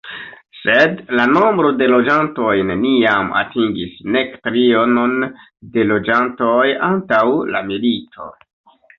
[0.59, 5.13] Sed la nombro de loĝantoj neniam atingis nek trionon
[5.75, 7.21] de loĝantoj antaŭ
[7.57, 8.27] la milito.